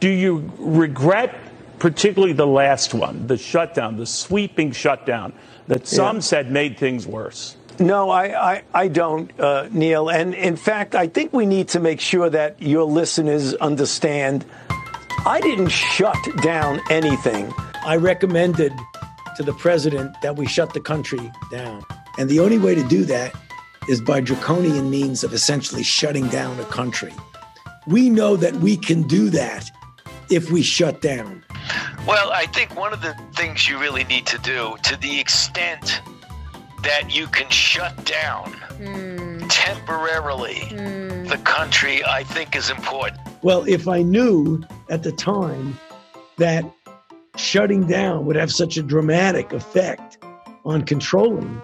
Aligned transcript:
Do 0.00 0.08
you 0.08 0.50
regret 0.58 1.34
particularly 1.78 2.32
the 2.32 2.46
last 2.46 2.94
one, 2.94 3.26
the 3.26 3.36
shutdown, 3.36 3.96
the 3.96 4.06
sweeping 4.06 4.72
shutdown 4.72 5.32
that 5.66 5.86
some 5.86 6.16
yeah. 6.16 6.20
said 6.20 6.50
made 6.50 6.78
things 6.78 7.06
worse? 7.06 7.56
No, 7.78 8.10
I, 8.10 8.52
I, 8.52 8.62
I 8.74 8.88
don't, 8.88 9.30
uh, 9.38 9.68
Neil. 9.70 10.08
And 10.10 10.34
in 10.34 10.56
fact, 10.56 10.94
I 10.94 11.06
think 11.06 11.32
we 11.32 11.46
need 11.46 11.68
to 11.68 11.80
make 11.80 12.00
sure 12.00 12.28
that 12.28 12.60
your 12.60 12.84
listeners 12.84 13.54
understand 13.54 14.44
I 15.26 15.40
didn't 15.40 15.68
shut 15.68 16.16
down 16.42 16.80
anything. 16.90 17.52
I 17.84 17.96
recommended 17.96 18.72
to 19.36 19.42
the 19.42 19.52
president 19.52 20.14
that 20.22 20.36
we 20.36 20.46
shut 20.46 20.74
the 20.74 20.80
country 20.80 21.30
down. 21.50 21.84
And 22.18 22.28
the 22.28 22.40
only 22.40 22.58
way 22.58 22.74
to 22.74 22.82
do 22.84 23.04
that 23.04 23.34
is 23.88 24.00
by 24.00 24.20
draconian 24.20 24.90
means 24.90 25.24
of 25.24 25.32
essentially 25.32 25.82
shutting 25.82 26.28
down 26.28 26.58
a 26.60 26.64
country. 26.64 27.12
We 27.86 28.10
know 28.10 28.36
that 28.36 28.54
we 28.56 28.76
can 28.76 29.02
do 29.02 29.30
that 29.30 29.70
if 30.30 30.50
we 30.50 30.62
shut 30.62 31.00
down. 31.00 31.44
Well, 32.06 32.30
I 32.32 32.46
think 32.46 32.76
one 32.76 32.92
of 32.92 33.02
the 33.02 33.14
things 33.34 33.68
you 33.68 33.78
really 33.78 34.04
need 34.04 34.26
to 34.26 34.38
do, 34.38 34.76
to 34.84 34.96
the 34.96 35.18
extent 35.20 36.00
that 36.82 37.14
you 37.14 37.26
can 37.26 37.48
shut 37.50 38.04
down 38.04 38.52
mm. 38.78 39.44
temporarily 39.48 40.54
mm. 40.54 41.28
the 41.28 41.38
country, 41.38 42.04
I 42.04 42.22
think 42.22 42.56
is 42.56 42.70
important. 42.70 43.20
Well, 43.42 43.64
if 43.66 43.88
I 43.88 44.02
knew 44.02 44.62
at 44.88 45.02
the 45.02 45.12
time 45.12 45.78
that 46.36 46.64
shutting 47.36 47.86
down 47.86 48.26
would 48.26 48.36
have 48.36 48.52
such 48.52 48.76
a 48.76 48.82
dramatic 48.82 49.52
effect 49.52 50.18
on 50.64 50.82
controlling 50.82 51.60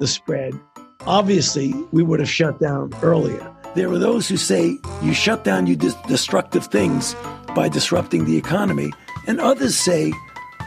the 0.00 0.06
spread, 0.06 0.58
obviously 1.06 1.72
we 1.92 2.02
would 2.02 2.20
have 2.20 2.30
shut 2.30 2.60
down 2.60 2.92
earlier. 3.02 3.54
There 3.74 3.90
are 3.90 3.98
those 3.98 4.28
who 4.28 4.36
say 4.36 4.78
you 5.02 5.14
shut 5.14 5.44
down 5.44 5.66
you 5.66 5.76
destructive 5.76 6.66
things 6.66 7.14
by 7.54 7.68
disrupting 7.68 8.24
the 8.24 8.36
economy, 8.36 8.92
and 9.26 9.40
others 9.40 9.76
say, 9.76 10.12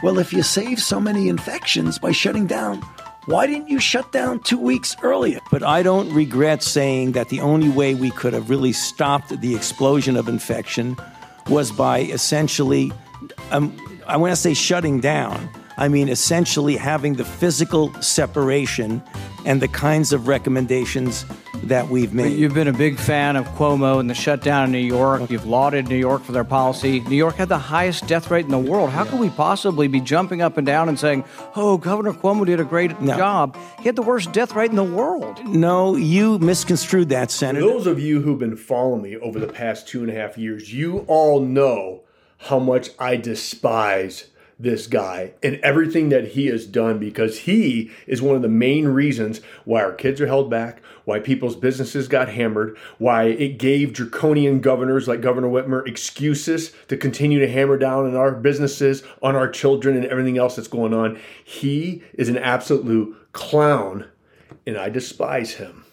well, 0.02 0.18
if 0.18 0.32
you 0.32 0.42
save 0.42 0.80
so 0.80 1.00
many 1.00 1.28
infections 1.28 1.98
by 1.98 2.12
shutting 2.12 2.46
down, 2.46 2.82
why 3.26 3.46
didn't 3.46 3.68
you 3.68 3.78
shut 3.78 4.10
down 4.10 4.40
two 4.40 4.58
weeks 4.58 4.96
earlier? 5.02 5.38
But 5.50 5.62
I 5.62 5.82
don't 5.82 6.12
regret 6.12 6.62
saying 6.62 7.12
that 7.12 7.28
the 7.28 7.40
only 7.40 7.68
way 7.68 7.94
we 7.94 8.10
could 8.10 8.32
have 8.32 8.50
really 8.50 8.72
stopped 8.72 9.40
the 9.40 9.54
explosion 9.54 10.16
of 10.16 10.28
infection 10.28 10.96
was 11.48 11.70
by 11.70 12.00
essentially 12.00 12.92
um, 13.50 13.76
I 14.06 14.16
want 14.16 14.32
to 14.32 14.36
say 14.36 14.54
shutting 14.54 15.00
down. 15.00 15.48
I 15.78 15.88
mean, 15.88 16.08
essentially 16.08 16.76
having 16.76 17.14
the 17.14 17.24
physical 17.24 17.92
separation 18.02 19.02
and 19.46 19.62
the 19.62 19.68
kinds 19.68 20.12
of 20.12 20.28
recommendations 20.28 21.24
that 21.64 21.88
we've 21.88 22.12
made. 22.12 22.38
You've 22.38 22.54
been 22.54 22.68
a 22.68 22.72
big 22.72 22.98
fan 22.98 23.36
of 23.36 23.46
Cuomo 23.50 24.00
and 24.00 24.10
the 24.10 24.14
shutdown 24.14 24.64
in 24.66 24.72
New 24.72 24.78
York. 24.78 25.30
You've 25.30 25.46
lauded 25.46 25.88
New 25.88 25.96
York 25.96 26.22
for 26.24 26.32
their 26.32 26.44
policy. 26.44 27.00
New 27.00 27.16
York 27.16 27.36
had 27.36 27.48
the 27.48 27.58
highest 27.58 28.06
death 28.06 28.30
rate 28.30 28.44
in 28.44 28.50
the 28.50 28.58
world. 28.58 28.90
How 28.90 29.04
yeah. 29.04 29.10
could 29.10 29.20
we 29.20 29.30
possibly 29.30 29.88
be 29.88 30.00
jumping 30.00 30.42
up 30.42 30.56
and 30.56 30.66
down 30.66 30.88
and 30.88 30.98
saying, 30.98 31.24
oh, 31.54 31.76
Governor 31.78 32.12
Cuomo 32.12 32.44
did 32.44 32.60
a 32.60 32.64
great 32.64 33.00
no. 33.00 33.16
job? 33.16 33.56
He 33.78 33.84
had 33.84 33.96
the 33.96 34.02
worst 34.02 34.32
death 34.32 34.54
rate 34.54 34.70
in 34.70 34.76
the 34.76 34.82
world. 34.82 35.44
No, 35.44 35.96
you 35.96 36.38
misconstrued 36.38 37.08
that, 37.10 37.30
Senator. 37.30 37.66
For 37.66 37.72
those 37.72 37.86
of 37.86 38.00
you 38.00 38.20
who've 38.22 38.38
been 38.38 38.56
following 38.56 39.02
me 39.02 39.16
over 39.16 39.38
the 39.38 39.48
past 39.48 39.88
two 39.88 40.02
and 40.02 40.10
a 40.10 40.14
half 40.14 40.36
years, 40.36 40.72
you 40.72 41.04
all 41.08 41.40
know 41.40 42.02
how 42.38 42.58
much 42.58 42.90
I 42.98 43.16
despise 43.16 44.26
this 44.62 44.86
guy 44.86 45.32
and 45.42 45.56
everything 45.56 46.08
that 46.10 46.28
he 46.28 46.46
has 46.46 46.66
done 46.66 46.98
because 46.98 47.40
he 47.40 47.90
is 48.06 48.22
one 48.22 48.36
of 48.36 48.42
the 48.42 48.48
main 48.48 48.86
reasons 48.86 49.40
why 49.64 49.82
our 49.82 49.92
kids 49.92 50.20
are 50.20 50.26
held 50.28 50.48
back, 50.48 50.80
why 51.04 51.18
people's 51.18 51.56
businesses 51.56 52.06
got 52.06 52.28
hammered, 52.28 52.76
why 52.98 53.24
it 53.24 53.58
gave 53.58 53.92
draconian 53.92 54.60
governors 54.60 55.08
like 55.08 55.20
Governor 55.20 55.48
Whitmer 55.48 55.86
excuses 55.86 56.72
to 56.86 56.96
continue 56.96 57.40
to 57.40 57.50
hammer 57.50 57.76
down 57.76 58.06
on 58.06 58.14
our 58.14 58.30
businesses, 58.32 59.02
on 59.20 59.34
our 59.34 59.48
children, 59.48 59.96
and 59.96 60.06
everything 60.06 60.38
else 60.38 60.54
that's 60.54 60.68
going 60.68 60.94
on. 60.94 61.18
He 61.44 62.04
is 62.14 62.28
an 62.28 62.38
absolute 62.38 63.16
clown, 63.32 64.06
and 64.64 64.76
I 64.76 64.88
despise 64.90 65.54
him. 65.54 65.84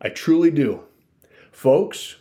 I 0.00 0.10
truly 0.10 0.50
do. 0.50 0.82
Folks, 1.50 2.16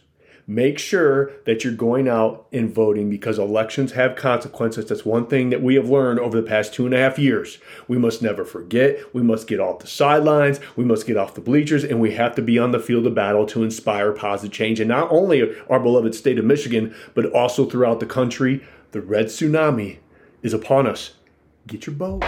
make 0.49 0.79
sure 0.79 1.29
that 1.43 1.63
you're 1.63 1.73
going 1.73 2.07
out 2.07 2.47
and 2.53 2.73
voting 2.73 3.09
because 3.09 3.37
elections 3.37 3.91
have 3.91 4.15
consequences. 4.15 4.85
That's 4.85 5.05
one 5.05 5.27
thing 5.27 5.49
that 5.49 5.61
we 5.61 5.75
have 5.75 5.89
learned 5.89 6.19
over 6.19 6.39
the 6.39 6.47
past 6.47 6.73
two 6.73 6.85
and 6.85 6.95
a 6.95 6.97
half 6.97 7.19
years. 7.19 7.59
We 7.89 7.97
must 7.97 8.21
never 8.21 8.45
forget. 8.45 9.13
We 9.13 9.21
must 9.21 9.47
get 9.47 9.59
off 9.59 9.79
the 9.79 9.87
sidelines. 9.87 10.61
We 10.77 10.85
must 10.85 11.05
get 11.05 11.17
off 11.17 11.35
the 11.35 11.41
bleachers, 11.41 11.83
and 11.83 11.99
we 11.99 12.13
have 12.15 12.33
to 12.35 12.41
be 12.41 12.57
on 12.57 12.71
the 12.71 12.79
field 12.79 13.05
of 13.05 13.13
battle 13.13 13.45
to 13.47 13.63
inspire 13.63 14.13
positive 14.13 14.53
change. 14.53 14.79
And 14.79 14.87
not 14.87 15.11
only 15.11 15.53
our 15.69 15.81
beloved 15.81 16.15
state 16.15 16.39
of 16.39 16.45
Michigan, 16.45 16.95
but 17.13 17.25
also 17.25 17.65
throughout 17.65 17.99
the 17.99 18.05
country. 18.05 18.63
The 18.91 19.01
red 19.01 19.25
tsunami 19.25 19.97
is 20.41 20.53
upon 20.53 20.87
us. 20.87 21.11
Get 21.67 21.85
your 21.85 21.95
vote. 21.95 22.23